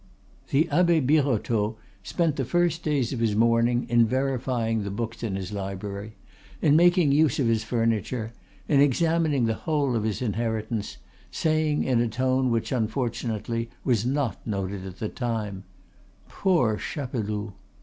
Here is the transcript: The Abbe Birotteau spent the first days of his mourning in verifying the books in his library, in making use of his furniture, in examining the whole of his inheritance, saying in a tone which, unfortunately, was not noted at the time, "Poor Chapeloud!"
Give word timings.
The 0.49 0.67
Abbe 0.71 0.99
Birotteau 1.01 1.77
spent 2.01 2.35
the 2.35 2.43
first 2.43 2.81
days 2.81 3.13
of 3.13 3.19
his 3.19 3.35
mourning 3.35 3.85
in 3.87 4.07
verifying 4.07 4.81
the 4.81 4.89
books 4.89 5.21
in 5.21 5.35
his 5.35 5.51
library, 5.51 6.15
in 6.59 6.75
making 6.75 7.11
use 7.11 7.37
of 7.37 7.45
his 7.45 7.63
furniture, 7.63 8.33
in 8.67 8.81
examining 8.81 9.45
the 9.45 9.53
whole 9.53 9.95
of 9.95 10.03
his 10.03 10.23
inheritance, 10.23 10.97
saying 11.29 11.83
in 11.83 12.01
a 12.01 12.07
tone 12.07 12.49
which, 12.49 12.71
unfortunately, 12.71 13.69
was 13.83 14.03
not 14.03 14.39
noted 14.47 14.87
at 14.87 14.97
the 14.97 15.07
time, 15.07 15.65
"Poor 16.27 16.77
Chapeloud!" 16.79 17.53